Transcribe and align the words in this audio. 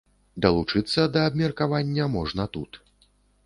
Далучыцца 0.45 1.05
да 1.19 1.27
абмеркавання 1.31 2.11
можна 2.17 2.51
тут. 2.59 2.85